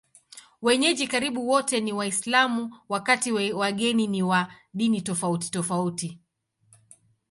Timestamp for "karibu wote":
1.07-1.81